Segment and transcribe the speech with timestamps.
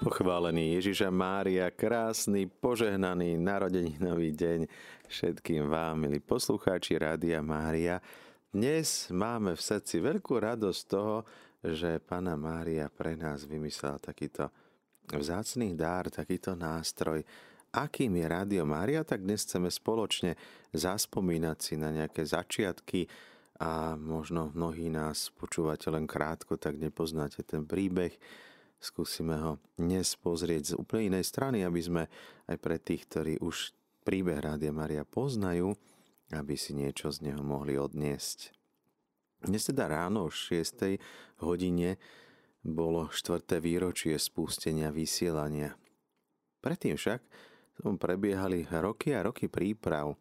[0.00, 4.64] Pochválený Ježiša Mária, krásny, požehnaný narodeninový deň
[5.04, 8.00] všetkým vám, milí poslucháči Rádia Mária.
[8.48, 11.28] Dnes máme v srdci veľkú radosť toho,
[11.60, 14.48] že Pana Mária pre nás vymyslela takýto
[15.12, 17.20] vzácný dár, takýto nástroj.
[17.68, 20.32] Akým je Rádio Mária, tak dnes chceme spoločne
[20.72, 23.04] zaspomínať si na nejaké začiatky
[23.60, 28.16] a možno mnohí nás počúvate len krátko, tak nepoznáte ten príbeh
[28.80, 32.02] Skúsime ho dnes pozrieť z úplne inej strany, aby sme
[32.48, 33.76] aj pre tých, ktorí už
[34.08, 35.76] príbeh Rádia Maria poznajú,
[36.32, 38.56] aby si niečo z neho mohli odniesť.
[39.44, 40.96] Dnes teda ráno o 6.
[41.44, 42.00] hodine
[42.64, 45.76] bolo štvrté výročie spustenia vysielania.
[46.64, 47.20] Predtým však
[47.84, 50.16] prebiehali roky a roky príprav.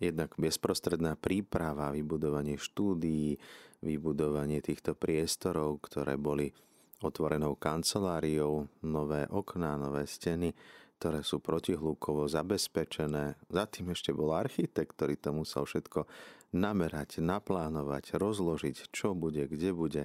[0.00, 3.36] Jednak bezprostredná príprava, vybudovanie štúdií,
[3.84, 6.56] vybudovanie týchto priestorov, ktoré boli
[7.02, 10.54] otvorenou kanceláriou, nové okná, nové steny,
[11.02, 13.34] ktoré sú protihľúkovo zabezpečené.
[13.50, 16.06] Za tým ešte bol architekt, ktorý to musel všetko
[16.54, 20.02] namerať, naplánovať, rozložiť, čo bude, kde bude.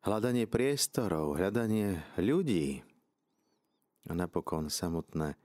[0.00, 2.80] Hľadanie priestorov, hľadanie ľudí
[4.08, 5.36] a napokon samotné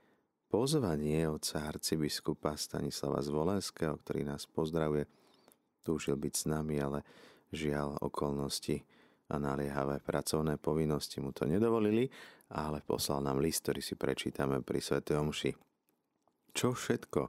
[0.48, 5.04] pozvanie otca arcibiskupa Stanislava Zvolenského, ktorý nás pozdravuje,
[5.84, 7.04] túžil byť s nami, ale
[7.52, 8.80] žiaľ okolnosti
[9.30, 12.10] a naliehavé pracovné povinnosti mu to nedovolili,
[12.52, 15.00] ale poslal nám list, ktorý si prečítame pri Sv.
[15.00, 15.50] Omši.
[16.54, 17.20] Čo všetko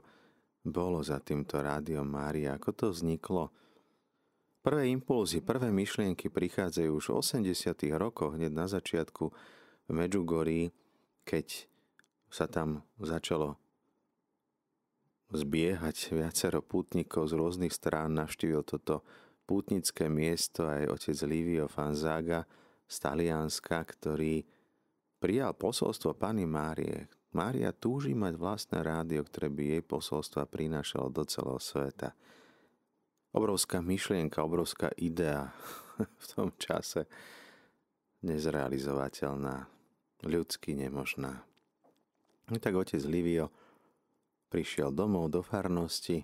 [0.66, 2.58] bolo za týmto rádiom Mária?
[2.58, 3.50] Ako to vzniklo?
[4.66, 7.14] Prvé impulzy, prvé myšlienky prichádzajú už v
[7.46, 7.86] 80.
[7.94, 9.30] rokoch, hneď na začiatku
[9.86, 10.74] v Medžugorí,
[11.22, 11.70] keď
[12.26, 13.54] sa tam začalo
[15.30, 19.06] zbiehať viacero pútnikov z rôznych strán, navštívil toto
[19.46, 22.42] pútnické miesto aj otec Livio Fanzaga
[22.90, 24.42] z Talianska, ktorý
[25.22, 27.06] prijal posolstvo Pany Márie.
[27.30, 32.12] Mária túži mať vlastné rádio, ktoré by jej posolstva prinášalo do celého sveta.
[33.30, 35.54] Obrovská myšlienka, obrovská idea
[36.22, 37.06] v tom čase
[38.26, 39.68] nezrealizovateľná,
[40.26, 41.44] ľudsky nemožná.
[42.50, 43.50] I tak otec Livio
[44.50, 46.22] prišiel domov do farnosti,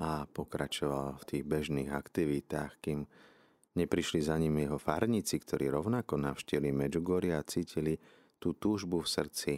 [0.00, 3.04] a pokračoval v tých bežných aktivitách, kým
[3.76, 8.00] neprišli za ním jeho farníci, ktorí rovnako navštívili Medžugoria a cítili
[8.40, 9.52] tú túžbu v srdci.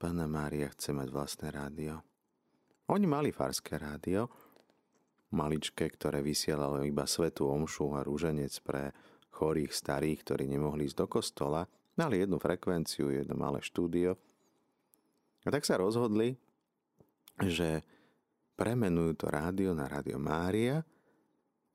[0.00, 2.00] Pána Mária chce mať vlastné rádio.
[2.88, 4.28] Oni mali farské rádio,
[5.36, 8.92] maličké, ktoré vysielalo iba svetú omšu a rúženec pre
[9.36, 11.68] chorých starých, ktorí nemohli ísť do kostola.
[12.00, 14.16] Mali jednu frekvenciu, jedno malé štúdio.
[15.44, 16.40] A tak sa rozhodli,
[17.44, 17.84] že
[18.54, 20.82] premenujú to rádio na Rádio Mária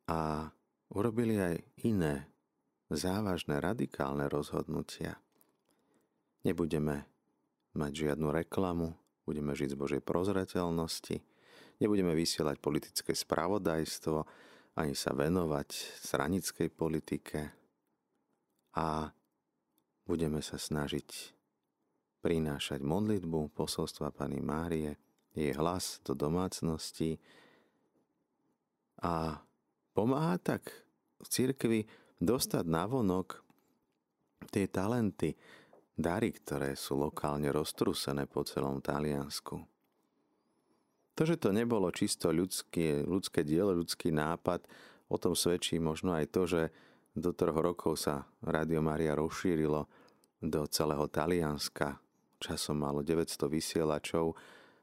[0.07, 0.47] a
[0.95, 2.25] urobili aj iné
[2.89, 5.19] závažné radikálne rozhodnutia.
[6.41, 7.05] Nebudeme
[7.75, 8.95] mať žiadnu reklamu,
[9.27, 11.21] budeme žiť z Božej prozreteľnosti,
[11.77, 14.17] nebudeme vysielať politické spravodajstvo,
[14.79, 15.69] ani sa venovať
[15.99, 17.39] stranickej politike
[18.79, 19.11] a
[20.07, 21.35] budeme sa snažiť
[22.23, 24.95] prinášať modlitbu posolstva Pany Márie,
[25.33, 27.21] jej hlas do domácnosti
[28.99, 29.39] a
[29.95, 30.69] pomáha tak
[31.19, 31.79] v cirkvi
[32.19, 33.39] dostať navonok
[34.51, 35.35] tie talenty,
[35.99, 39.59] dary, ktoré sú lokálne roztrúsené po celom Taliansku.
[41.19, 44.63] To, že to nebolo čisto ľudské, ľudské dielo, ľudský nápad,
[45.11, 46.61] o tom svedčí možno aj to, že
[47.11, 49.83] do troch rokov sa Radio Maria rozšírilo
[50.39, 51.99] do celého Talianska.
[52.39, 54.31] Časom malo 900 vysielačov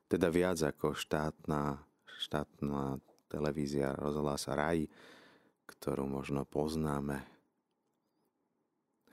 [0.06, 1.83] teda viac ako štátna,
[2.22, 4.87] štátna televízia rozhlas Raj,
[5.67, 7.27] ktorú možno poznáme.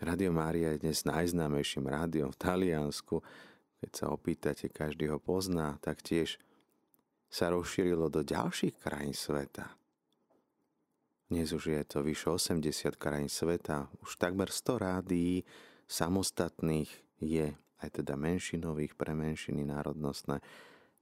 [0.03, 3.26] Radio Mária je dnes najznámejším rádiom v Taliansku.
[3.82, 6.38] Keď sa opýtate, každý ho pozná, tak tiež
[7.34, 9.74] sa rozšírilo do ďalších krajín sveta.
[11.34, 15.42] Dnes už je to vyše 80 krajín sveta, už takmer 100 rádií
[15.90, 20.38] samostatných je, aj teda menšinových pre menšiny národnostné,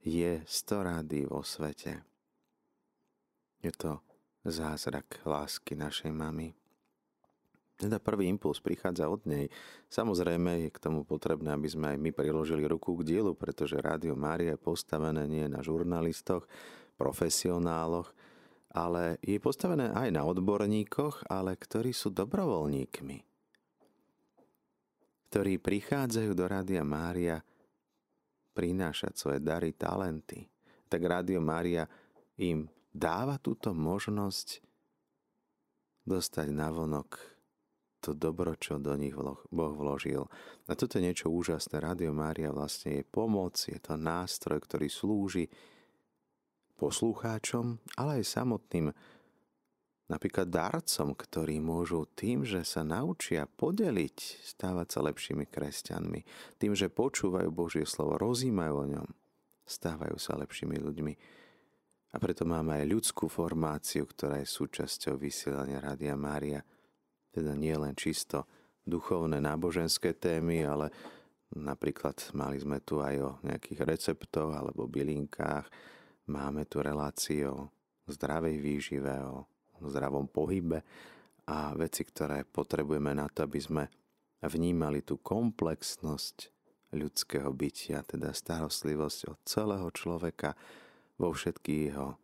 [0.02, 2.02] je 100 rády vo svete.
[3.62, 4.02] Je to
[4.42, 6.50] zázrak lásky našej mamy.
[7.78, 9.50] Teda prvý impuls prichádza od nej.
[9.90, 14.14] Samozrejme je k tomu potrebné, aby sme aj my priložili ruku k dielu, pretože Rádio
[14.14, 16.46] Mária je postavené nie na žurnalistoch,
[16.94, 18.14] profesionáloch,
[18.70, 23.18] ale je postavené aj na odborníkoch, ale ktorí sú dobrovoľníkmi,
[25.30, 27.42] ktorí prichádzajú do Rádia Mária
[28.52, 30.46] prinášať svoje dary, talenty,
[30.88, 31.88] tak Rádio Mária
[32.36, 34.60] im dáva túto možnosť
[36.04, 37.32] dostať navonok
[38.02, 40.26] to dobro, čo do nich Boh vložil.
[40.66, 41.78] A toto je niečo úžasné.
[41.78, 45.46] Rádio Mária vlastne je pomoc, je to nástroj, ktorý slúži
[46.74, 48.90] poslucháčom, ale aj samotným
[50.12, 56.20] napríklad darcom, ktorí môžu tým, že sa naučia podeliť, stávať sa lepšími kresťanmi.
[56.60, 59.08] Tým, že počúvajú Božie slovo, rozímajú o ňom,
[59.64, 61.14] stávajú sa lepšími ľuďmi.
[62.12, 66.60] A preto máme aj ľudskú formáciu, ktorá je súčasťou vysielania Rádia Mária.
[67.32, 68.44] Teda nie len čisto
[68.84, 70.92] duchovné náboženské témy, ale
[71.56, 75.72] napríklad mali sme tu aj o nejakých receptoch alebo bylinkách,
[76.28, 79.48] máme tu reláciu o zdravej výžive, o
[79.90, 80.84] zdravom pohybe
[81.48, 83.84] a veci, ktoré potrebujeme na to, aby sme
[84.42, 86.50] vnímali tú komplexnosť
[86.92, 90.52] ľudského bytia, teda starostlivosť od celého človeka
[91.16, 92.20] vo všetkých jeho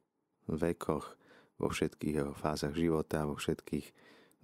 [0.51, 1.07] vekoch,
[1.59, 3.87] vo všetkých jeho fázach života, vo všetkých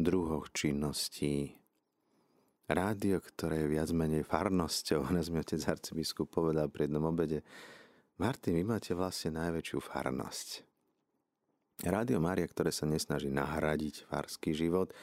[0.00, 1.55] druhoch činností.
[2.64, 7.44] Rádio, ktoré je viac menej farnosťou, nás mi otec arcibiskup povedal pri jednom obede,
[8.14, 10.73] Martin, vy máte vlastne najväčšiu farnosť.
[11.82, 14.94] Rádio Mária, ktoré sa nesnaží nahradiť farský život,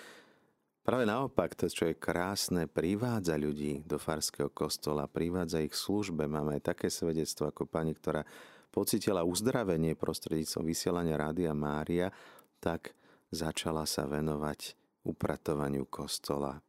[0.88, 6.32] práve naopak, to, čo je krásne, privádza ľudí do farského kostola, privádza ich službe.
[6.32, 8.24] Máme aj také svedectvo ako pani, ktorá
[8.72, 12.08] pocitila uzdravenie prostredníctvom vysielania Rádia Mária,
[12.64, 12.96] tak
[13.28, 16.64] začala sa venovať upratovaniu kostola.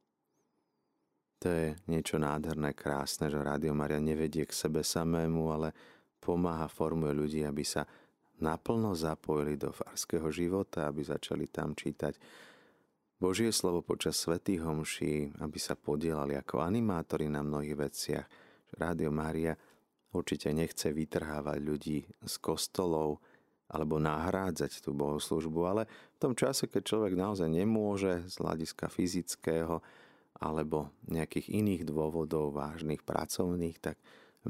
[1.43, 5.75] To je niečo nádherné, krásne, že Rádio Mária nevedie k sebe samému, ale
[6.23, 7.83] pomáha, formuje ľudí, aby sa
[8.43, 12.19] naplno zapojili do farského života, aby začali tam čítať
[13.23, 18.27] Božie slovo počas svätých homší, aby sa podielali ako animátori na mnohých veciach.
[18.75, 19.55] Rádio Mária
[20.11, 23.23] určite nechce vytrhávať ľudí z kostolov
[23.71, 29.81] alebo nahrádzať tú bohoslužbu, ale v tom čase, keď človek naozaj nemôže z hľadiska fyzického
[30.43, 33.97] alebo nejakých iných dôvodov vážnych, pracovných, tak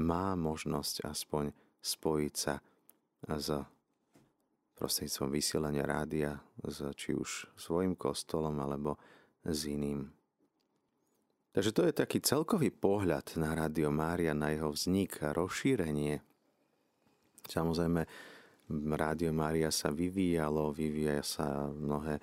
[0.01, 1.53] má možnosť aspoň
[1.85, 2.65] spojiť sa
[3.29, 3.49] s
[4.83, 8.99] prostredníctvom vysielania rádia s či už svojim kostolom alebo
[9.47, 10.11] s iným.
[11.55, 16.19] Takže to je taký celkový pohľad na Rádio Mária, na jeho vznik a rozšírenie.
[17.47, 18.03] Samozrejme,
[18.99, 22.19] Rádio Mária sa vyvíjalo, vyvíja sa mnohé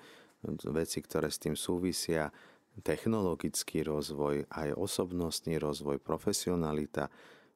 [0.68, 2.28] veci, ktoré s tým súvisia,
[2.84, 7.08] technologický rozvoj, aj osobnostný rozvoj, profesionalita,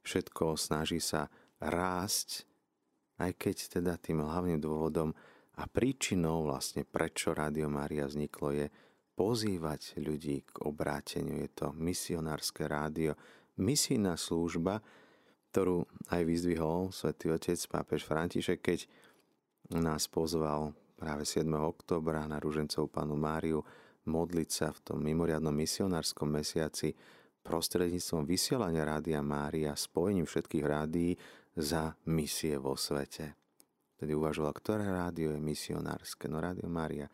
[0.07, 1.27] všetko snaží sa
[1.59, 2.47] rásť
[3.25, 5.17] aj keď teda tým hlavným dôvodom
[5.57, 8.67] a príčinou vlastne prečo Rádio Mária vzniklo je
[9.15, 11.39] pozývať ľudí k obráteniu.
[11.39, 13.15] Je to misionárske rádio,
[13.57, 14.83] misijná služba,
[15.55, 18.81] ktorú aj vyzdvihol svätý otec pápež František, keď
[19.79, 21.47] nás pozval práve 7.
[21.55, 23.63] oktobra na Ružencov panu Máriu
[24.05, 26.93] modliť sa v tom mimoriadnom misionárskom mesiaci
[27.47, 31.15] prostredníctvom vysielania Rádia Mária, spojením všetkých rádií
[31.55, 33.39] za misie vo svete.
[33.95, 36.27] Tedy uvažoval, ktoré rádio je misionárske.
[36.27, 37.07] No Rádio Mária.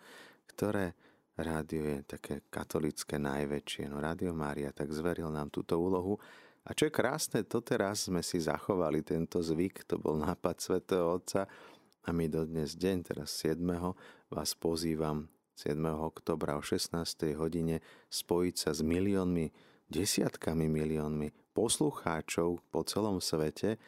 [0.49, 0.97] Ktoré
[1.37, 3.93] rádio je také katolické najväčšie.
[3.93, 6.17] No Rádio Mária tak zveril nám túto úlohu.
[6.65, 11.09] A čo je krásne, to teraz sme si zachovali tento zvyk, to bol nápad svätého
[11.09, 11.49] Otca
[12.05, 13.65] a my dodnes deň, teraz 7.
[14.29, 15.25] vás pozývam
[15.57, 15.81] 7.
[15.89, 16.97] oktobra o 16.
[17.37, 17.81] hodine
[18.13, 19.53] spojiť sa s miliónmi,
[19.89, 23.81] desiatkami miliónmi poslucháčov po celom svete,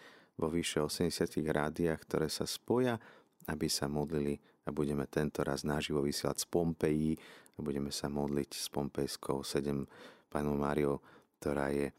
[0.42, 2.98] vo vyše 80 rádiách, ktoré sa spoja,
[3.46, 4.34] aby sa modlili
[4.66, 7.12] a budeme tento raz naživo vysielať z Pompeji
[7.54, 9.86] a budeme sa modliť s Pompejskou 7
[10.26, 10.98] pánom Máriou,
[11.38, 11.94] ktorá je e,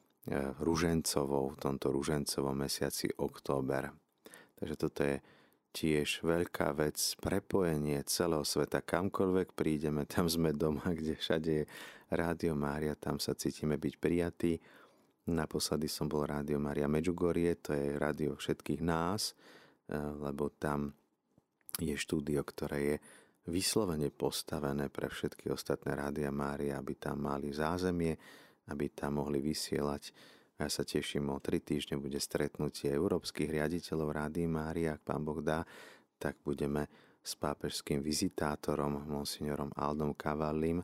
[0.59, 3.91] ružencovou v tomto ružencovom mesiaci október.
[4.59, 5.15] Takže toto je
[5.73, 8.79] tiež veľká vec, prepojenie celého sveta.
[8.79, 11.69] Kamkoľvek prídeme, tam sme doma, kde všade je
[12.13, 14.53] Rádio Mária, tam sa cítime byť prijatí
[15.23, 20.91] Naposledy som bol Rádio Maria Medžugorie, to je rádio všetkých nás, eh, lebo tam
[21.79, 22.95] je štúdio, ktoré je
[23.47, 28.15] vyslovene postavené pre všetky ostatné Rádia Mária, aby tam mali zázemie,
[28.67, 30.11] aby tam mohli vysielať.
[30.59, 35.43] Ja sa teším, o tri týždne bude stretnutie európskych riaditeľov Rády Mária, ak pán Boh
[35.43, 35.65] dá,
[36.19, 36.87] tak budeme
[37.23, 40.83] s pápežským vizitátorom, monsignorom Aldom Cavallim,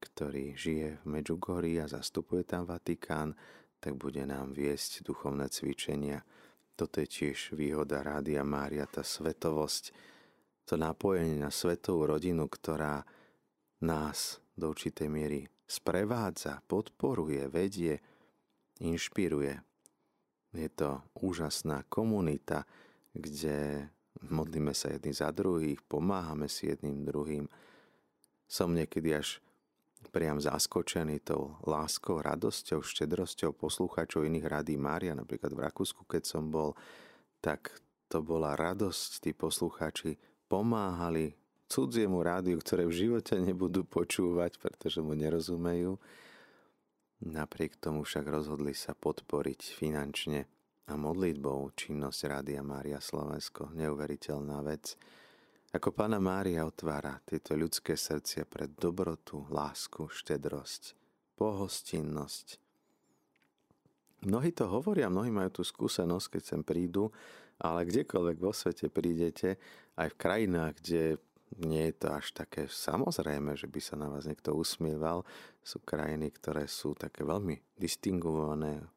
[0.00, 3.36] ktorý žije v Medžugorí a zastupuje tam Vatikán,
[3.80, 6.20] tak bude nám viesť duchovné cvičenia.
[6.76, 9.92] Toto je tiež výhoda Rádia Mária, tá svetovosť,
[10.68, 13.02] to napojenie na svetovú rodinu, ktorá
[13.80, 17.98] nás do určitej miery sprevádza, podporuje, vedie,
[18.84, 19.56] inšpiruje.
[20.50, 22.66] Je to úžasná komunita,
[23.14, 23.88] kde
[24.28, 27.46] modlíme sa jedni za druhých, pomáhame si jedným druhým.
[28.50, 29.38] Som niekedy až
[30.08, 36.48] priam zaskočený tou láskou, radosťou, štedrosťou poslucháčov iných rádií Mária, napríklad v Rakúsku, keď som
[36.48, 36.72] bol,
[37.44, 37.76] tak
[38.08, 40.16] to bola radosť, tí poslucháči
[40.48, 41.36] pomáhali
[41.70, 45.94] cudziemu rádiu, ktoré v živote nebudú počúvať, pretože mu nerozumejú.
[47.20, 50.48] Napriek tomu však rozhodli sa podporiť finančne
[50.90, 53.70] a modlitbou činnosť Rádia Mária Slovensko.
[53.76, 54.98] Neuveriteľná vec.
[55.70, 60.98] Ako Pána Mária otvára tieto ľudské srdcia pre dobrotu, lásku, štedrosť,
[61.38, 62.58] pohostinnosť.
[64.26, 67.14] Mnohí to hovoria, mnohí majú tú skúsenosť, keď sem prídu,
[67.62, 69.62] ale kdekoľvek vo svete prídete,
[69.94, 71.02] aj v krajinách, kde
[71.62, 75.22] nie je to až také samozrejme, že by sa na vás niekto usmieval.
[75.62, 78.90] Sú krajiny, ktoré sú také veľmi distingované,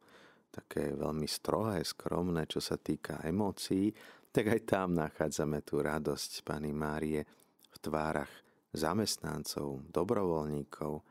[0.50, 3.94] také veľmi strohé, skromné, čo sa týka emócií
[4.34, 7.22] tak aj tam nachádzame tú radosť Pany Márie
[7.70, 8.34] v tvárach
[8.74, 11.06] zamestnancov, dobrovoľníkov.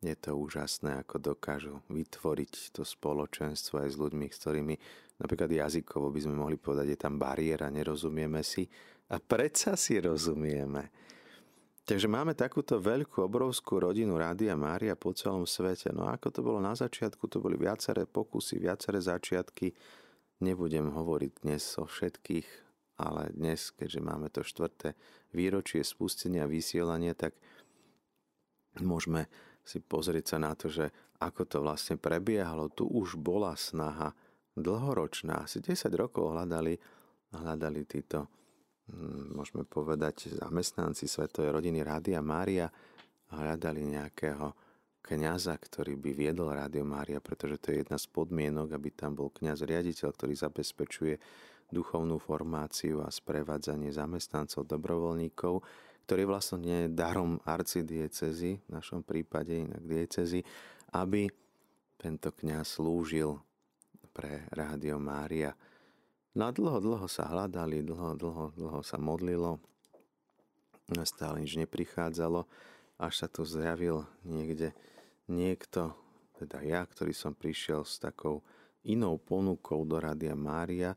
[0.00, 4.74] Je to úžasné, ako dokážu vytvoriť to spoločenstvo aj s ľuďmi, s ktorými
[5.20, 8.64] napríklad jazykovo by sme mohli povedať, je tam bariéra, nerozumieme si
[9.12, 10.88] a predsa si rozumieme.
[11.84, 15.92] Takže máme takúto veľkú, obrovskú rodinu Rádia Mária po celom svete.
[15.92, 19.74] No ako to bolo na začiatku, to boli viaceré pokusy, viaceré začiatky,
[20.40, 22.48] Nebudem hovoriť dnes o všetkých,
[22.96, 24.96] ale dnes, keďže máme to štvrté
[25.36, 27.36] výročie spustenia vysielania, tak
[28.80, 29.28] môžeme
[29.60, 30.88] si pozrieť sa na to, že
[31.20, 32.72] ako to vlastne prebiehalo.
[32.72, 34.16] Tu už bola snaha
[34.56, 35.44] dlhoročná.
[35.44, 36.80] Asi 10 rokov hľadali,
[37.36, 38.24] hľadali títo,
[38.88, 42.72] hm, môžeme povedať, zamestnanci Svetovej rodiny Rádia Mária
[43.28, 44.69] hľadali nejakého
[45.00, 49.32] kňaza, ktorý by viedol Rádio Mária, pretože to je jedna z podmienok, aby tam bol
[49.32, 51.14] kňaz riaditeľ, ktorý zabezpečuje
[51.70, 55.62] duchovnú formáciu a sprevádzanie zamestnancov, dobrovoľníkov,
[56.06, 60.42] ktorý vlastne nie je darom arcidiecezy, v našom prípade inak diecezy,
[60.90, 61.30] aby
[61.94, 63.38] tento kňaz slúžil
[64.10, 65.54] pre Rádio Mária.
[66.34, 69.62] No a dlho, dlho sa hľadali, dlho, dlho, dlho sa modlilo,
[71.06, 72.42] stále nič neprichádzalo,
[73.00, 74.76] až sa tu zjavil niekde
[75.32, 75.96] niekto,
[76.36, 78.44] teda ja, ktorý som prišiel s takou
[78.84, 80.92] inou ponukou do Rádia Mária,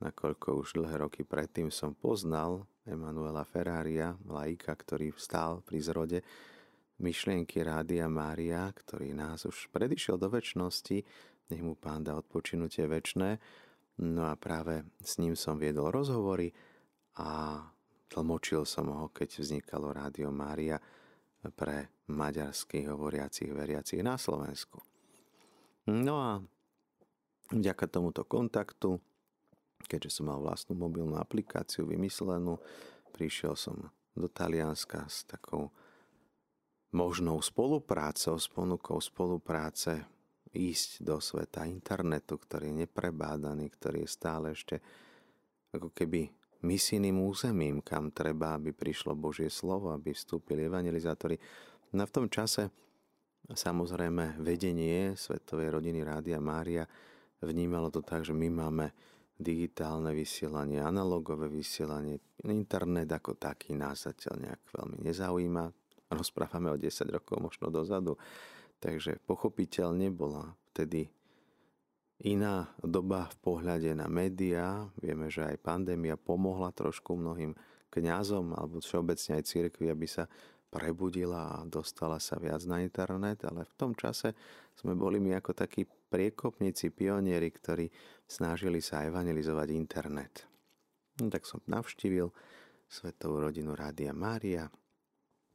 [0.00, 6.18] nakoľko už dlhé roky predtým som poznal Emanuela Ferraria, laika, ktorý vstal pri zrode
[6.98, 10.98] myšlienky Rádia Mária, ktorý nás už predišiel do väčšnosti,
[11.52, 13.36] nech mu pán dá odpočinutie väčšné.
[14.02, 16.48] No a práve s ním som viedol rozhovory
[17.20, 17.60] a
[18.08, 20.80] tlmočil som ho, keď vznikalo Rádio Mária
[21.50, 24.78] pre maďarských hovoriacich veriacich na Slovensku.
[25.90, 26.30] No a
[27.50, 29.02] vďaka tomuto kontaktu,
[29.90, 32.62] keďže som mal vlastnú mobilnú aplikáciu vymyslenú,
[33.10, 35.74] prišiel som do Talianska s takou
[36.94, 40.04] možnou spoluprácou, s ponukou spolupráce
[40.52, 44.78] ísť do sveta internetu, ktorý je neprebádaný, ktorý je stále ešte
[45.72, 46.28] ako keby
[46.62, 51.36] misijným územím, kam treba, aby prišlo Božie slovo, aby vstúpili evangelizátori.
[51.92, 52.70] No v tom čase
[53.50, 56.86] samozrejme vedenie Svetovej rodiny Rádia Mária
[57.42, 58.94] vnímalo to tak, že my máme
[59.42, 65.64] digitálne vysielanie, analogové vysielanie, internet ako taký nás zatiaľ nejak veľmi nezaujíma.
[66.14, 68.14] Rozprávame o 10 rokov možno dozadu.
[68.78, 71.10] Takže pochopiteľne bola vtedy
[72.22, 74.86] iná doba v pohľade na médiá.
[75.02, 77.58] Vieme, že aj pandémia pomohla trošku mnohým
[77.90, 80.30] kňazom alebo všeobecne aj cirkvi, aby sa
[80.72, 84.32] prebudila a dostala sa viac na internet, ale v tom čase
[84.72, 87.92] sme boli my ako takí priekopníci, pionieri, ktorí
[88.24, 90.48] snažili sa evangelizovať internet.
[91.20, 92.32] No, tak som navštívil
[92.88, 94.64] svetovú rodinu Rádia Mária.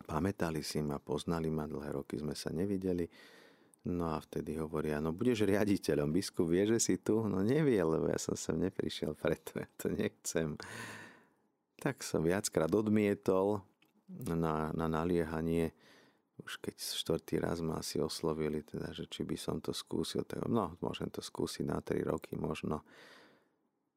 [0.05, 3.09] Pamätali si ma, poznali ma, dlhé roky sme sa nevideli
[3.87, 7.23] No a vtedy hovoria, no budeš riaditeľom, biskup vie, že si tu?
[7.23, 10.59] No nevie, lebo ja som sem neprišiel preto, ja to nechcem.
[11.79, 13.63] Tak som viackrát odmietol
[14.11, 15.71] na, na naliehanie,
[16.43, 20.43] už keď štvrtý raz ma asi oslovili, teda, že či by som to skúsil, tak
[20.51, 22.83] no, môžem to skúsiť na 3 roky možno.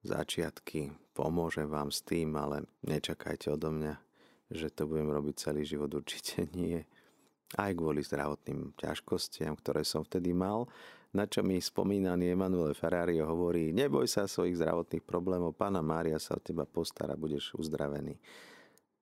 [0.06, 3.94] Začiatky, pomôžem vám s tým, ale nečakajte odo mňa,
[4.54, 6.87] že to budem robiť celý život, určite nie
[7.59, 10.71] aj kvôli zdravotným ťažkostiam, ktoré som vtedy mal,
[11.11, 16.38] na čo mi spomínaný Emanuele Ferrari hovorí, neboj sa svojich zdravotných problémov, pána Mária sa
[16.38, 18.14] o teba postará, budeš uzdravený.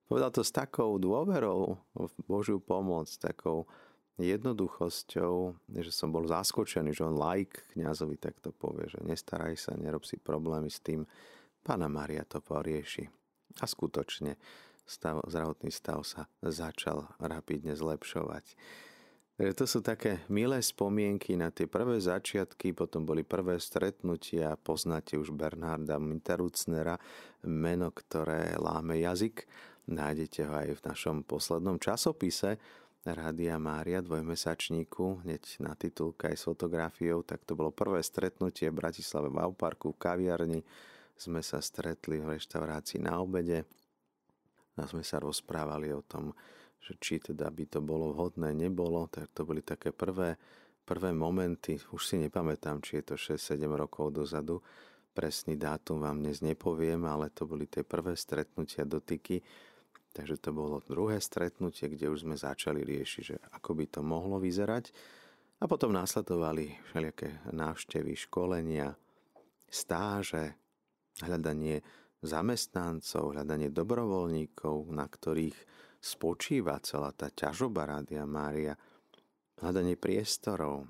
[0.08, 3.68] Povedal to s takou dôverou v Božiu pomoc, takou
[4.16, 10.08] jednoduchosťou, že som bol zaskočený, že on like kňazovi takto povie, že nestaraj sa, nerob
[10.08, 11.04] si problémy s tým,
[11.60, 13.04] pána Mária to porieši.
[13.60, 14.40] A skutočne
[14.88, 18.56] stav, zdravotný stav sa začal rapidne zlepšovať.
[19.38, 25.30] To sú také milé spomienky na tie prvé začiatky, potom boli prvé stretnutia, poznáte už
[25.30, 26.98] Bernarda Minterucnera,
[27.46, 29.46] meno, ktoré láme jazyk.
[29.86, 32.58] Nájdete ho aj v našom poslednom časopise
[33.06, 38.78] Rádia Mária, dvojmesačníku, hneď na titulke aj s fotografiou, tak to bolo prvé stretnutie v
[38.82, 40.60] Bratislave v Auparku, v kaviarni.
[41.14, 43.70] Sme sa stretli v reštaurácii na obede
[44.80, 46.32] a sme sa rozprávali o tom,
[46.78, 50.38] že či teda by to bolo vhodné, nebolo, tak to boli také prvé,
[50.86, 54.62] prvé momenty, už si nepamätám, či je to 6-7 rokov dozadu,
[55.12, 59.42] presný dátum vám dnes nepoviem, ale to boli tie prvé stretnutia, dotyky,
[60.14, 64.38] takže to bolo druhé stretnutie, kde už sme začali riešiť, že ako by to mohlo
[64.38, 64.94] vyzerať.
[65.58, 68.94] A potom následovali všelijaké návštevy, školenia,
[69.66, 70.54] stáže,
[71.18, 71.82] hľadanie
[72.22, 75.58] zamestnancov, hľadanie dobrovoľníkov, na ktorých
[75.98, 78.74] spočíva celá tá ťažoba Rádia Mária,
[79.62, 80.86] hľadanie priestorov,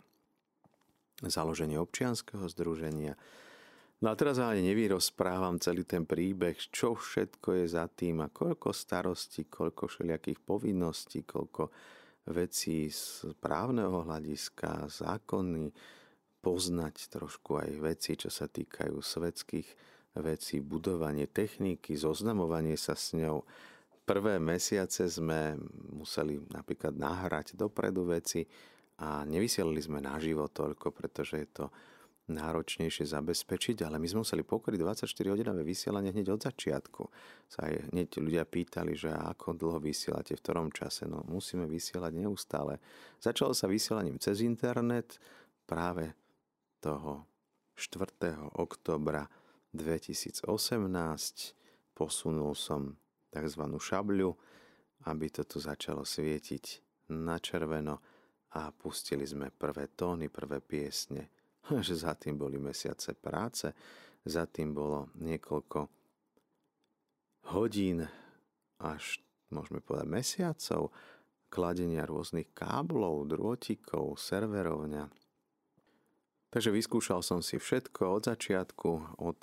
[1.25, 3.17] založenie občianského združenia.
[3.99, 8.71] No a teraz ani nevyrozprávam celý ten príbeh, čo všetko je za tým a koľko
[8.71, 11.75] starostí, koľko všelijakých povinností, koľko
[12.31, 15.75] vecí z právneho hľadiska, zákony,
[16.39, 19.69] poznať trošku aj veci, čo sa týkajú svetských
[20.21, 23.47] vecí, budovanie techniky, zoznamovanie sa s ňou,
[24.09, 25.61] prvé mesiace sme
[25.93, 28.49] museli napríklad nahrať dopredu veci
[29.05, 31.67] a nevysielali sme naživo toľko, pretože je to
[32.29, 37.03] náročnejšie zabezpečiť, ale my sme museli pokryť 24-hodinové vysielanie hneď od začiatku.
[37.49, 41.09] Sa aj hneď ľudia pýtali, že ako dlho vysielate, v ktorom čase.
[41.09, 42.85] No musíme vysielať neustále.
[43.17, 45.17] Začalo sa vysielaním cez internet
[45.65, 46.13] práve
[46.85, 47.25] toho
[47.81, 48.61] 4.
[48.61, 49.25] oktobra
[49.79, 50.43] 2018.
[51.95, 52.99] Posunul som
[53.31, 53.63] tzv.
[53.79, 54.31] šabľu,
[55.07, 56.65] aby to tu začalo svietiť
[57.15, 58.03] na červeno
[58.59, 61.31] a pustili sme prvé tóny, prvé piesne.
[61.87, 63.71] Že za tým boli mesiace práce,
[64.27, 65.81] za tým bolo niekoľko
[67.55, 68.05] hodín
[68.79, 70.93] až môžeme povedať mesiacov
[71.49, 75.09] kladenia rôznych káblov, drôtikov, serverovňa.
[76.49, 79.41] Takže vyskúšal som si všetko od začiatku, od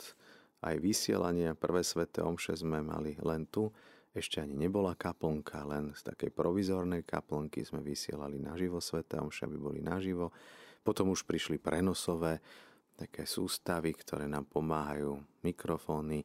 [0.66, 1.54] aj vysielania.
[1.54, 3.70] Prvé sveté omše sme mali len tu.
[4.16, 9.60] Ešte ani nebola kaplnka, len z takej provizornej kaplnky sme vysielali naživo sveté omše, aby
[9.60, 10.34] boli naživo.
[10.82, 12.40] Potom už prišli prenosové
[12.96, 16.24] také sústavy, ktoré nám pomáhajú, mikrofóny,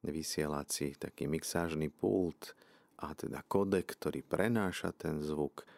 [0.00, 2.56] vysielací, taký mixážny pult
[3.04, 5.68] a teda kodek, ktorý prenáša ten zvuk.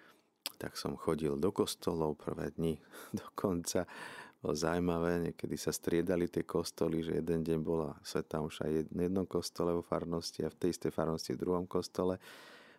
[0.60, 2.78] Tak som chodil do kostolov prvé dni
[3.26, 3.90] dokonca
[4.40, 9.28] bolo zaujímavé, niekedy sa striedali tie kostoly, že jeden deň bola Sveta Omša v jednom
[9.28, 12.16] kostole vo farnosti a v tej istej farnosti v druhom kostole.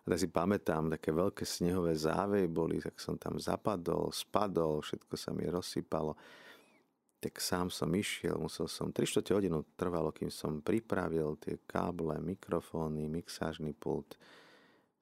[0.01, 5.13] A tak si pamätám, také veľké snehové závej boli, tak som tam zapadol, spadol, všetko
[5.13, 6.17] sa mi rozsypalo.
[7.21, 13.05] Tak sám som išiel, musel som 3 hodinu trvalo, kým som pripravil tie káble, mikrofóny,
[13.05, 14.17] mixážny pult,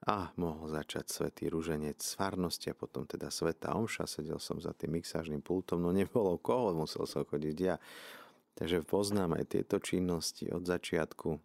[0.07, 4.07] a mohol začať svetý ruženec z farnosti a potom teda sveta omša.
[4.07, 7.75] Sedel som za tým mixážnym pultom, no nebolo koho, musel som chodiť ja.
[8.55, 11.35] Takže poznám aj tieto činnosti od začiatku.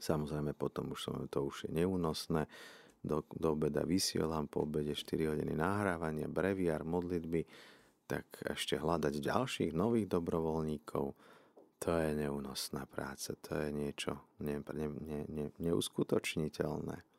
[0.00, 2.48] Samozrejme potom už som, to už je neúnosné.
[3.04, 7.44] Do, do obeda vysielam, po obede 4 hodiny nahrávania, breviár, modlitby,
[8.08, 11.12] tak ešte hľadať ďalších nových dobrovoľníkov.
[11.84, 17.13] To je neúnosná práca, to je niečo ne, ne, ne, ne, neuskutočniteľné.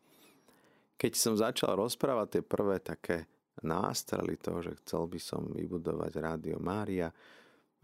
[0.95, 3.27] Keď som začal rozprávať tie prvé také
[3.63, 7.11] nástrely toho, že chcel by som vybudovať Rádio Mária,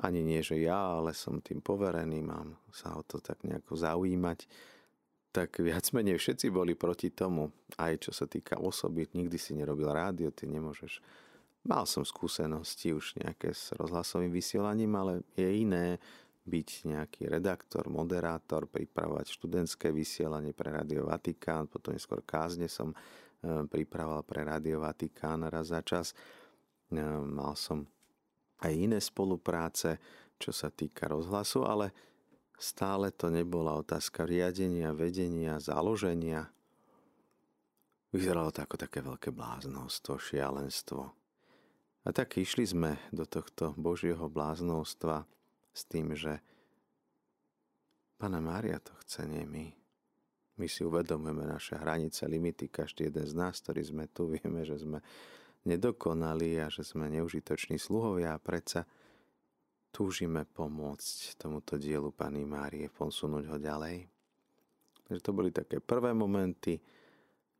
[0.01, 4.39] ani nie, že ja, ale som tým poverený, mám sa o to tak nejako zaujímať,
[5.31, 9.87] tak viac menej všetci boli proti tomu, aj čo sa týka osoby, nikdy si nerobil
[9.87, 10.99] rádio, ty nemôžeš.
[11.61, 16.01] Mal som skúsenosti už nejaké s rozhlasovým vysielaním, ale je iné
[16.41, 22.97] byť nejaký redaktor, moderátor, pripravovať študentské vysielanie pre Radio Vatikán, potom neskôr kázne som e,
[23.69, 26.17] pripravoval pre Radio Vatikán raz za čas.
[26.89, 27.85] E, mal som
[28.61, 30.01] aj iné spolupráce,
[30.41, 31.93] čo sa týka rozhlasu, ale
[32.57, 36.49] stále to nebola otázka riadenia, vedenia, založenia.
[38.09, 41.01] Vyzeralo to ako také veľké bláznostvo, šialenstvo.
[42.01, 45.29] A tak išli sme do tohto Božieho bláznostva,
[45.71, 46.39] s tým, že
[48.21, 49.65] Pana Mária to chce, nie my.
[50.61, 54.77] My si uvedomujeme naše hranice, limity, každý jeden z nás, ktorý sme tu, vieme, že
[54.77, 55.01] sme
[55.65, 58.85] nedokonali a že sme neužitoční sluhovia a predsa
[59.89, 64.07] túžime pomôcť tomuto dielu Pany Márie, posunúť ho ďalej.
[65.05, 66.79] Takže to boli také prvé momenty,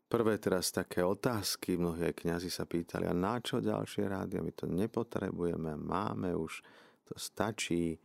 [0.07, 4.39] prvé teraz také otázky, mnohí aj kniazy sa pýtali, a na čo ďalšie rádio?
[4.39, 6.63] My to nepotrebujeme, máme už,
[7.11, 7.99] to stačí.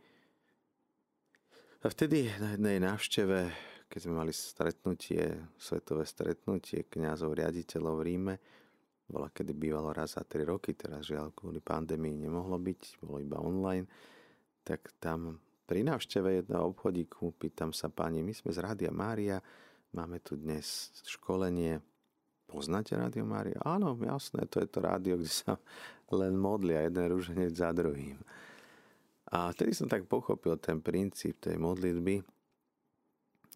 [1.79, 3.39] A vtedy na jednej návšteve,
[3.87, 8.35] keď sme mali stretnutie, svetové stretnutie kňazov, riaditeľov v Ríme,
[9.07, 13.39] bola kedy bývalo raz za 3 roky, teraz žiaľ kvôli pandémii nemohlo byť, bolo iba
[13.39, 13.87] online,
[14.67, 19.39] tak tam pri návšteve jedného obchodíku pýtam sa pani, my sme z Rádia Mária,
[19.95, 21.79] máme tu dnes školenie,
[22.51, 23.55] poznáte Rádio Mária?
[23.63, 25.55] Áno, jasné, to je to rádio, kde sa
[26.11, 28.19] len modlia jeden rúženec za druhým.
[29.27, 32.23] A vtedy som tak pochopil ten princíp tej modlitby,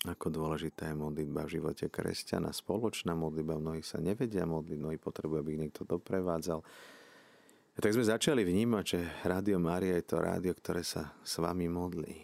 [0.01, 2.49] ako dôležitá je modlitba v živote kresťana.
[2.49, 6.59] Spoločná modlitba, mnohí sa nevedia modliť, mnohí potrebujú, aby ich niekto doprevádzal.
[7.71, 11.71] A tak sme začali vnímať, že Rádio Mária je to rádio, ktoré sa s vami
[11.71, 12.17] modlí.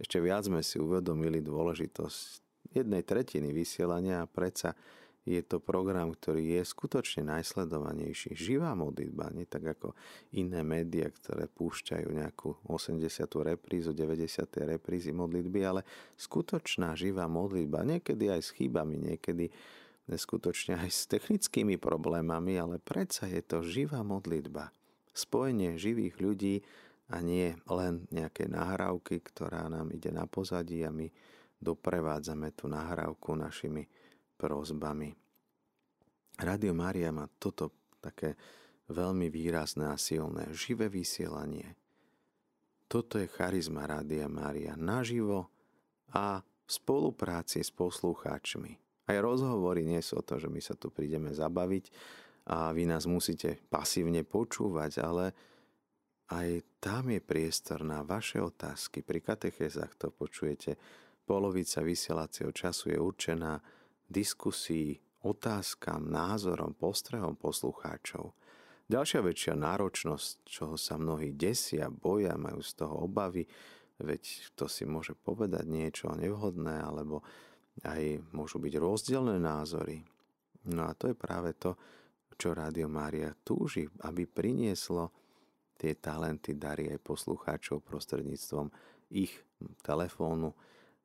[0.00, 2.18] Ešte viac sme si uvedomili dôležitosť
[2.72, 4.72] jednej tretiny vysielania a predsa
[5.26, 8.38] je to program, ktorý je skutočne najsledovanejší.
[8.38, 9.98] Živá modlitba, nie tak ako
[10.38, 13.26] iné médiá, ktoré púšťajú nejakú 80.
[13.42, 14.46] reprízu, 90.
[14.70, 15.82] reprízy modlitby, ale
[16.14, 19.50] skutočná živá modlitba, niekedy aj s chybami, niekedy
[20.06, 24.70] skutočne aj s technickými problémami, ale predsa je to živá modlitba.
[25.10, 26.62] Spojenie živých ľudí
[27.10, 31.10] a nie len nejaké nahrávky, ktorá nám ide na pozadí a my
[31.58, 33.90] doprevádzame tú nahrávku našimi
[34.36, 35.16] prozbami.
[36.36, 38.36] Radio Mária má toto také
[38.92, 41.74] veľmi výrazné a silné živé vysielanie.
[42.86, 45.50] Toto je charizma Rádia Mária naživo
[46.14, 48.78] a v spolupráci s poslucháčmi.
[49.06, 51.90] Aj rozhovory nie sú o to, že my sa tu prídeme zabaviť
[52.46, 55.34] a vy nás musíte pasívne počúvať, ale
[56.30, 59.02] aj tam je priestor na vaše otázky.
[59.02, 60.74] Pri katechézach to počujete.
[61.26, 63.58] Polovica vysielacieho času je určená
[64.06, 68.32] diskusii, otázkam, názorom, postrehom poslucháčov.
[68.86, 73.42] Ďalšia väčšia náročnosť, čoho sa mnohí desia, boja, majú z toho obavy,
[73.98, 77.26] veď to si môže povedať niečo nevhodné, alebo
[77.82, 80.06] aj môžu byť rozdielne názory.
[80.70, 81.74] No a to je práve to,
[82.38, 85.10] čo Rádio Mária túži, aby prinieslo
[85.74, 88.70] tie talenty, dary aj poslucháčov prostredníctvom
[89.10, 89.34] ich
[89.82, 90.54] telefónu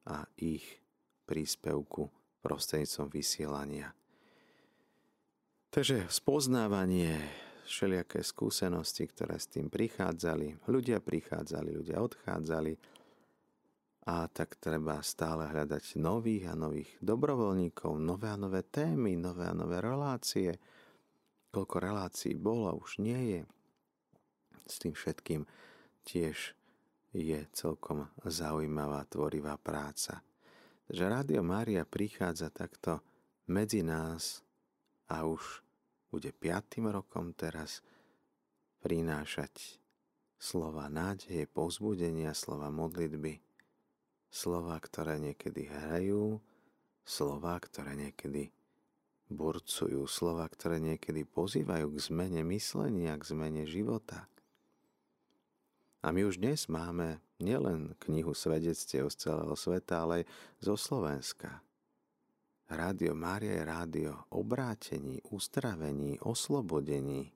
[0.06, 0.64] a ich
[1.26, 3.94] príspevku prostredníctvom vysielania.
[5.72, 7.16] Takže spoznávanie,
[7.64, 12.76] všelijaké skúsenosti, ktoré s tým prichádzali, ľudia prichádzali, ľudia odchádzali
[14.12, 19.56] a tak treba stále hľadať nových a nových dobrovoľníkov, nové a nové témy, nové a
[19.56, 20.58] nové relácie.
[21.54, 23.42] Koľko relácií bolo, už nie je.
[24.68, 25.48] S tým všetkým
[26.04, 26.58] tiež
[27.16, 30.26] je celkom zaujímavá, tvorivá práca
[30.92, 33.00] že Rádio Mária prichádza takto
[33.48, 34.44] medzi nás
[35.08, 35.64] a už
[36.12, 37.80] bude piatým rokom teraz
[38.84, 39.80] prinášať
[40.36, 43.40] slova nádeje, povzbudenia, slova modlitby,
[44.28, 46.44] slova, ktoré niekedy hrajú,
[47.08, 48.52] slova, ktoré niekedy
[49.32, 54.28] burcujú, slova, ktoré niekedy pozývajú k zmene myslenia, k zmene života.
[56.02, 61.62] A my už dnes máme nielen knihu svedectiev z celého sveta, ale aj zo Slovenska.
[62.66, 67.30] Rádio Mária je rádio obrátení, ustravení, oslobodení.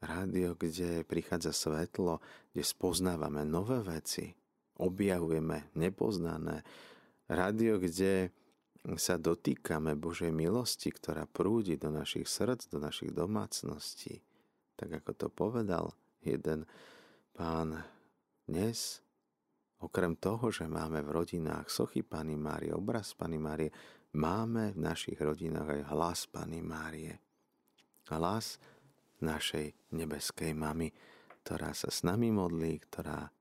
[0.00, 2.24] Rádio, kde prichádza svetlo,
[2.56, 4.32] kde spoznávame nové veci,
[4.80, 6.64] objavujeme nepoznané.
[7.28, 8.32] Rádio, kde
[8.96, 14.24] sa dotýkame Božej milosti, ktorá prúdi do našich srdc, do našich domácností.
[14.80, 15.92] Tak ako to povedal
[16.24, 16.64] jeden
[17.40, 17.72] Pán,
[18.44, 19.00] dnes,
[19.80, 23.72] okrem toho, že máme v rodinách sochy Pany Márie, obraz Pany Márie,
[24.12, 27.16] máme v našich rodinách aj hlas Pany Márie.
[28.12, 28.60] Hlas
[29.24, 30.92] našej nebeskej mamy,
[31.40, 33.32] ktorá sa s nami modlí, ktorá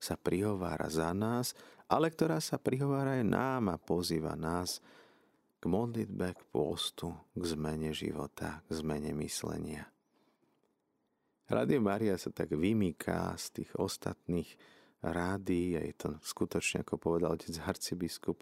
[0.00, 1.52] sa prihovára za nás,
[1.92, 4.80] ale ktorá sa prihovára aj nám a pozýva nás
[5.60, 9.92] k modlitbe, k postu, k zmene života, k zmene myslenia.
[11.52, 14.48] Rádio Maria sa tak vymýka z tých ostatných
[15.04, 18.40] rádií a je to skutočne, ako povedal otec arcibiskup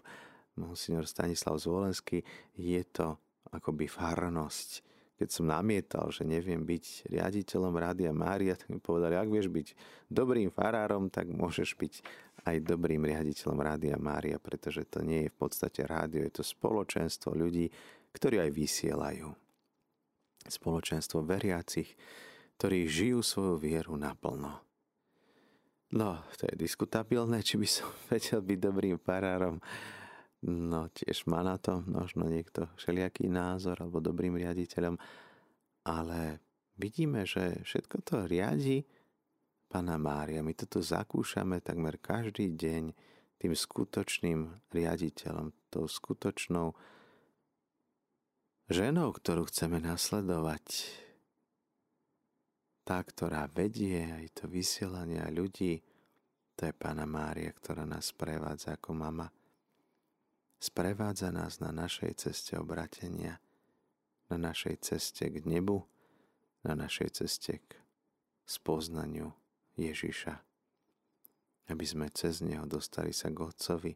[0.55, 2.23] monsignor Stanislav Zvolenský,
[2.55, 3.19] je to
[3.51, 4.87] akoby farnosť.
[5.19, 9.67] Keď som namietal, že neviem byť riaditeľom Rádia Mária, tak mi povedali, ak vieš byť
[10.07, 11.93] dobrým farárom, tak môžeš byť
[12.47, 17.35] aj dobrým riaditeľom Rádia Mária, pretože to nie je v podstate rádio, je to spoločenstvo
[17.35, 17.67] ľudí,
[18.15, 19.29] ktorí aj vysielajú.
[20.47, 21.91] Spoločenstvo veriacich,
[22.61, 24.61] ktorí žijú svoju vieru naplno.
[25.97, 29.57] No, to je diskutabilné, či by som vedel byť dobrým farárom.
[30.45, 34.93] No tiež má na to možno niekto všelijaký názor alebo dobrým riaditeľom,
[35.89, 36.37] ale
[36.77, 38.85] vidíme, že všetko to riadi
[39.65, 40.45] Pana Mária.
[40.45, 42.93] My toto zakúšame takmer každý deň
[43.41, 46.77] tým skutočným riaditeľom, tou skutočnou
[48.69, 51.09] ženou, ktorú chceme nasledovať.
[52.81, 55.81] Tá, ktorá vedie aj to vysielanie ľudí,
[56.57, 59.27] to je Pána Mária, ktorá nás prevádza ako mama
[60.61, 63.41] sprevádza nás na našej ceste obratenia,
[64.29, 65.81] na našej ceste k nebu,
[66.61, 67.81] na našej ceste k
[68.45, 69.33] spoznaniu
[69.73, 70.37] Ježiša,
[71.73, 73.93] aby sme cez Neho dostali sa k Otcovi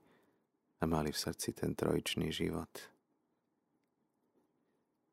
[0.82, 2.74] a mali v srdci ten trojičný život.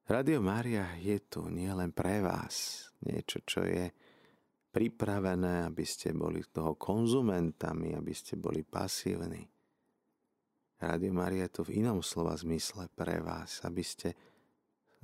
[0.03, 3.87] Radio Mária je tu nielen pre vás, niečo, čo je
[4.73, 9.53] pripravené, aby ste boli toho konzumentami, aby ste boli pasívni,
[10.83, 14.19] Rádio Maria je to v inom slova zmysle pre vás, aby ste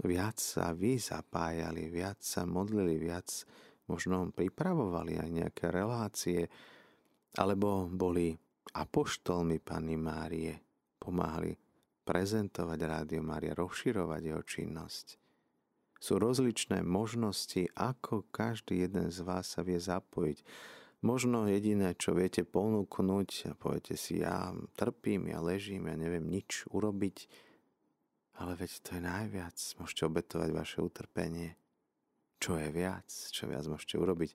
[0.02, 3.30] viac sa vy zapájali, viac sa modlili, viac
[3.86, 6.50] možno pripravovali aj nejaké relácie,
[7.38, 8.34] alebo boli
[8.74, 10.58] apoštolmi Panny Márie,
[10.98, 11.54] pomáhali
[12.08, 15.20] prezentovať Rádio Maria, rozširovať jeho činnosť.
[16.00, 20.40] Sú rozličné možnosti, ako každý jeden z vás sa vie zapojiť
[20.98, 26.66] Možno jediné, čo viete ponúknuť a poviete si, ja trpím, ja ležím, ja neviem nič
[26.74, 27.30] urobiť,
[28.42, 29.56] ale veď to je najviac.
[29.78, 31.54] Môžete obetovať vaše utrpenie.
[32.42, 33.06] Čo je viac?
[33.06, 34.34] Čo viac môžete urobiť?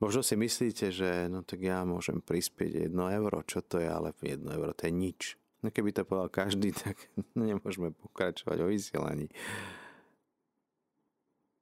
[0.00, 3.44] Možno si myslíte, že no tak ja môžem prispieť 1 euro.
[3.44, 3.88] Čo to je?
[3.88, 5.36] Ale 1 euro to je nič.
[5.60, 6.96] No keby to povedal každý, tak
[7.36, 9.28] nemôžeme pokračovať o vysielaní.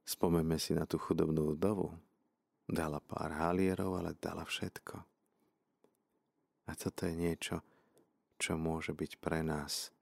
[0.08, 1.92] Spomeňme si na tú chudobnú vdovu.
[2.68, 4.96] Dala pár halierov, ale dala všetko.
[6.68, 7.64] A toto je niečo,
[8.36, 9.92] čo môže byť pre nás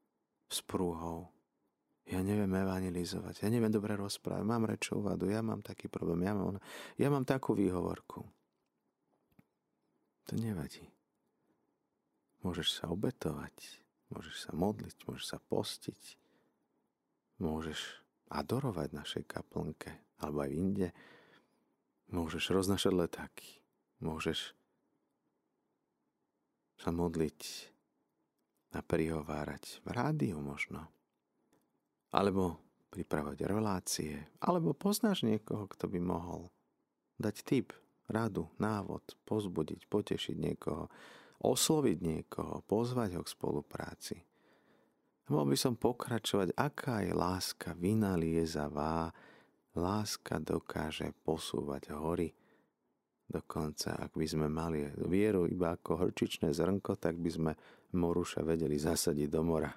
[0.50, 1.30] sprúhou.
[2.06, 6.38] Ja neviem evangelizovať, ja neviem dobre rozprávať, mám rečovú vadu, ja mám taký problém, ja
[6.38, 6.62] mám,
[6.94, 8.22] ja mám takú výhovorku.
[10.30, 10.86] To nevadí.
[12.46, 16.02] Môžeš sa obetovať, môžeš sa modliť, môžeš sa postiť,
[17.42, 17.80] môžeš
[18.30, 20.88] adorovať našej kaplnke alebo aj inde,
[22.06, 23.58] Môžeš roznašať letáky.
[23.98, 24.54] Môžeš
[26.78, 27.40] sa modliť
[28.76, 30.86] a prihovárať v rádiu možno.
[32.14, 32.62] Alebo
[32.94, 34.22] pripravať relácie.
[34.38, 36.52] Alebo poznáš niekoho, kto by mohol
[37.18, 37.74] dať tip,
[38.06, 40.86] radu, návod, pozbudiť, potešiť niekoho,
[41.42, 44.16] osloviť niekoho, pozvať ho k spolupráci.
[45.26, 49.10] Mohol by som pokračovať, aká je láska vynaliezavá,
[49.76, 52.32] Láska dokáže posúvať hory.
[53.28, 57.52] Dokonca, ak by sme mali vieru iba ako horčičné zrnko, tak by sme
[57.92, 59.68] moruša vedeli zasadiť do mora.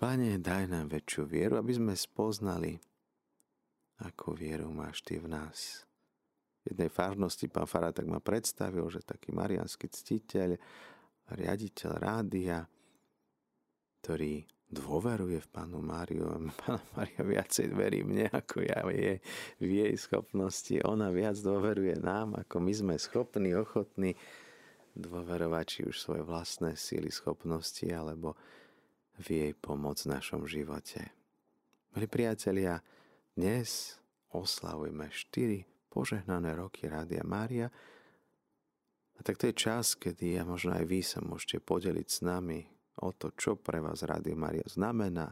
[0.00, 2.80] Pane, daj nám väčšiu vieru, aby sme spoznali,
[4.00, 5.84] akú vieru máš Ty v nás.
[6.62, 10.54] Jednej farnosti pán Fará tak ma predstavil, že taký marianský ctiteľ,
[11.34, 12.62] riaditeľ rádia,
[14.02, 16.22] ktorý dôveruje v Pánu Máriu.
[16.62, 19.18] Pána Mária viacej verí mne, ako ja je
[19.58, 20.78] v jej schopnosti.
[20.86, 24.14] Ona viac dôveruje nám, ako my sme schopní, ochotní
[24.94, 28.38] dôverovať či už svoje vlastné síly, schopnosti, alebo
[29.18, 31.10] v jej pomoc v našom živote.
[31.92, 32.80] Milí priatelia,
[33.36, 34.00] dnes
[34.32, 37.68] oslavujeme 4 požehnané roky Rádia Mária.
[39.12, 42.64] A tak to je čas, kedy ja možno aj vy sa môžete podeliť s nami
[43.04, 45.28] o to, čo pre vás Rádio Maria znamená,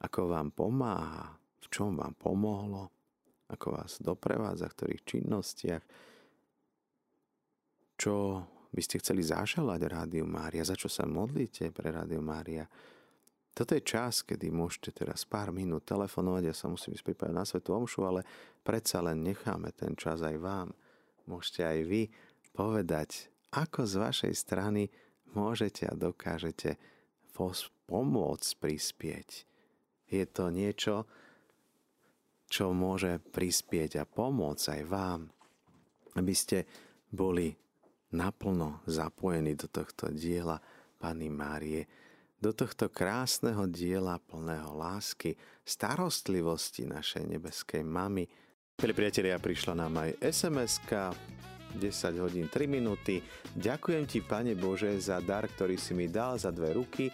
[0.00, 2.88] ako vám pomáha, v čom vám pomohlo,
[3.52, 5.84] ako vás doprevádza, v ktorých činnostiach,
[8.00, 8.14] čo
[8.74, 12.66] by ste chceli zaželať Rádiu Mária, za čo sa modlíte pre Rádio Mária.
[13.54, 17.70] Toto je čas, kedy môžete teraz pár minút telefonovať, ja sa musím pripraviť na Svetu
[17.70, 18.26] Omšu, ale
[18.66, 20.74] predsa len necháme ten čas aj vám.
[21.30, 22.02] Môžete aj vy
[22.50, 24.90] povedať, ako z vašej strany
[25.38, 26.74] môžete a dokážete
[27.86, 29.46] pomôcť prispieť.
[30.10, 31.06] Je to niečo,
[32.50, 35.20] čo môže prispieť a pomôcť aj vám,
[36.18, 36.66] aby ste
[37.10, 37.54] boli
[38.14, 40.58] naplno zapojení do tohto diela
[40.98, 41.82] Pany Márie,
[42.38, 48.26] do tohto krásneho diela plného lásky, starostlivosti našej nebeskej mamy.
[48.80, 50.82] Milí priatelia, prišla nám aj sms
[51.74, 53.18] 10 hodín 3 minúty.
[53.58, 57.10] Ďakujem ti, Pane Bože, za dar, ktorý si mi dal za dve ruky.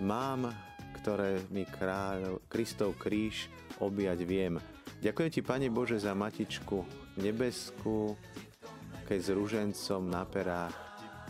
[0.00, 0.48] Mám,
[1.00, 4.56] ktoré mi kráľ, Kristov kríž objať viem.
[5.04, 8.16] Ďakujem ti, Pane Bože, za matičku nebeskú,
[9.04, 10.72] keď s rúžencom na perách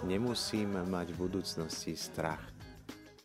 [0.06, 2.53] nemusím mať v budúcnosti strach.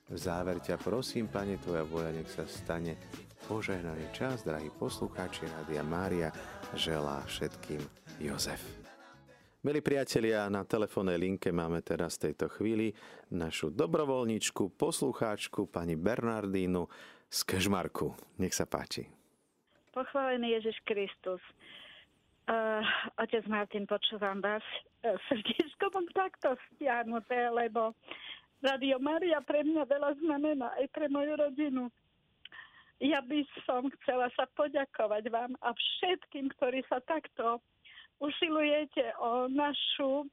[0.10, 2.98] V záver ťa prosím, Pane, Tvoja voja nech sa stane
[3.46, 6.34] požehnaný čas, drahí poslucháči Rádia Mária,
[6.74, 7.78] želá všetkým
[8.18, 8.58] Jozef.
[9.62, 12.90] Milí priatelia, na telefónnej linke máme teraz v tejto chvíli
[13.30, 16.90] našu dobrovoľničku, poslucháčku, pani Bernardínu
[17.30, 18.18] z Kežmarku.
[18.42, 19.06] Nech sa páči.
[19.94, 21.44] Pochválený Ježiš Kristus.
[22.50, 22.82] Uh,
[23.22, 24.66] otec Martin, počúvam vás.
[25.06, 27.94] Uh, srdiečko mám takto stiahnuté, lebo
[28.60, 31.84] Radio Maria pre mňa veľa znamená aj pre moju rodinu.
[33.00, 37.64] Ja by som chcela sa poďakovať vám a všetkým, ktorí sa takto
[38.20, 40.28] usilujete o našu,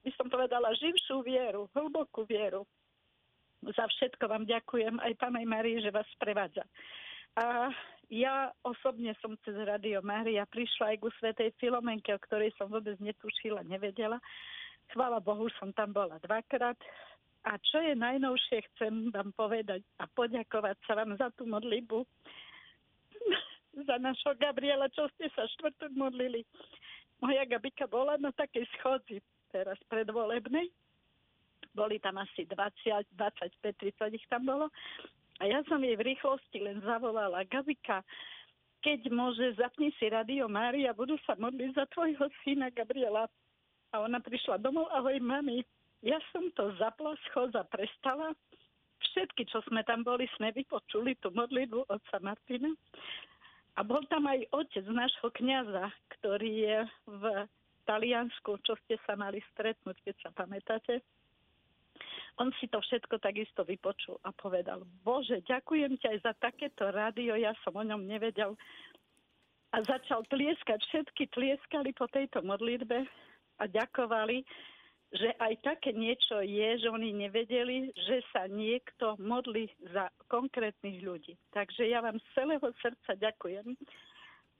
[0.00, 2.64] by som povedala, živšiu vieru, hlbokú vieru.
[3.60, 6.64] Za všetko vám ďakujem aj pánej Marii, že vás sprevádza.
[7.36, 7.68] A
[8.08, 12.96] ja osobne som cez Radio Mária prišla aj ku Svetej Filomenke, o ktorej som vôbec
[12.96, 14.16] netušila, nevedela.
[14.88, 16.80] Chvála Bohu, som tam bola dvakrát.
[17.46, 22.02] A čo je najnovšie, chcem vám povedať a poďakovať sa vám za tú modlibu,
[23.88, 26.42] za našho Gabriela, čo ste sa štvrtok modlili.
[27.22, 30.70] Moja Gabika bola na takej schodzi teraz predvolebnej.
[31.74, 34.66] Boli tam asi 20, 25, 30 ich tam bolo.
[35.38, 38.02] A ja som jej v rýchlosti len zavolala, Gabika,
[38.82, 43.26] keď môže, zapni si Radio Mária, budú sa modliť za tvojho syna Gabriela.
[43.90, 45.66] A ona prišla domov, ahoj mami.
[46.02, 48.34] Ja som to zapla, schoza prestala.
[48.98, 52.70] Všetky, čo sme tam boli, sme vypočuli tú modlitbu otca Martina.
[53.78, 57.22] A bol tam aj otec nášho kniaza, ktorý je v
[57.86, 61.02] Taliansku, čo ste sa mali stretnúť, keď sa pamätáte
[62.38, 67.34] on si to všetko takisto vypočul a povedal, Bože, ďakujem ti aj za takéto rádio,
[67.34, 68.54] ja som o ňom nevedel.
[69.74, 73.04] A začal tlieskať, všetky tlieskali po tejto modlitbe
[73.58, 74.46] a ďakovali,
[75.08, 81.34] že aj také niečo je, že oni nevedeli, že sa niekto modlí za konkrétnych ľudí.
[81.56, 83.72] Takže ja vám z celého srdca ďakujem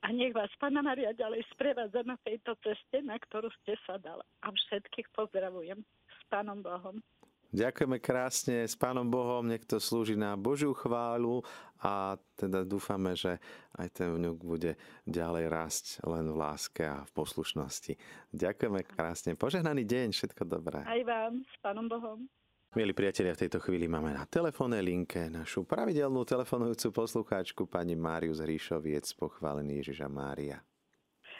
[0.02, 4.24] a nech vás Pana Maria ďalej sprevádza na tejto ceste, na ktorú ste sa dala.
[4.46, 7.02] A všetkých pozdravujem s Pánom Bohom.
[7.48, 11.40] Ďakujeme krásne s Pánom Bohom, nech to slúži na Božiu chválu
[11.80, 13.40] a teda dúfame, že
[13.72, 14.76] aj ten vňuk bude
[15.08, 17.96] ďalej rásť len v láske a v poslušnosti.
[18.36, 19.32] Ďakujeme krásne.
[19.32, 20.84] Požehnaný deň, všetko dobré.
[20.84, 22.28] Aj vám, s Pánom Bohom.
[22.76, 28.36] Milí priatelia, v tejto chvíli máme na telefónnej linke našu pravidelnú telefonujúcu poslucháčku pani Máriu
[28.36, 30.67] z Ríšoviec, pochválený Ježiša Mária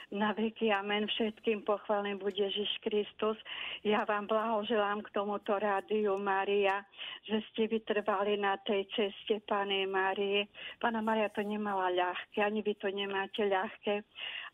[0.09, 0.73] na veky.
[0.73, 1.05] Amen.
[1.05, 3.37] Všetkým pochválený bude Ježiš Kristus.
[3.85, 6.81] Ja vám blahoželám k tomuto rádiu Mária,
[7.29, 10.49] že ste vytrvali na tej ceste Pane Márie.
[10.81, 14.01] Pána Maria to nemala ľahké, ani vy to nemáte ľahké,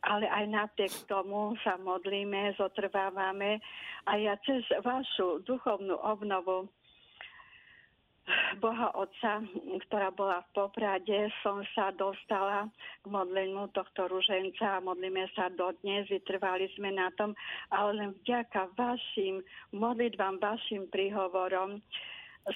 [0.04, 3.64] ale aj napriek tomu sa modlíme, zotrvávame
[4.06, 6.68] a ja cez vašu duchovnú obnovu
[8.58, 9.46] Boha Otca,
[9.86, 12.66] ktorá bola v Poprade, som sa dostala
[13.02, 17.38] k modleniu tohto ruženca a modlíme sa dodnes, vytrvali sme na tom,
[17.70, 19.46] ale len vďaka vašim
[19.78, 21.78] modlitbám, vašim príhovorom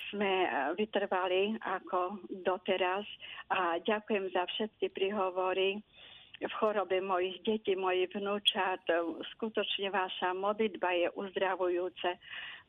[0.10, 0.45] sme
[0.77, 3.05] vytrvali ako doteraz.
[3.49, 5.82] A ďakujem za všetky príhovory
[6.39, 8.80] v chorobe mojich detí, mojich vnúčat.
[9.36, 12.10] Skutočne vaša modlitba je uzdravujúce.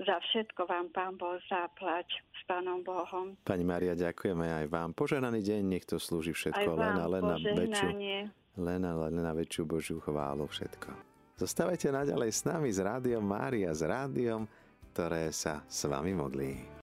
[0.00, 3.36] Za všetko vám Pán Boh zaplať s Pánom Bohom.
[3.44, 4.90] Pani Maria, ďakujeme aj vám.
[4.96, 7.88] Poženaný deň, nech to slúži všetko len a len na väčšiu,
[8.58, 10.90] len a len na väčšiu Božiu chválu všetko.
[11.36, 14.44] Zostávajte naďalej s nami s Rádiom Mária, s rádiom,
[14.92, 16.78] ktoré sa s vami modlí.